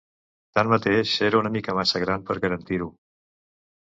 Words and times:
Tanmateix, 0.59 1.11
era 1.27 1.41
una 1.41 1.51
mica 1.57 1.75
massa 1.79 2.01
gran 2.05 2.25
per 2.29 2.37
garantir-ho. 2.45 2.91